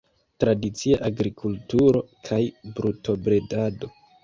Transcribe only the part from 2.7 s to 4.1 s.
brutobredado.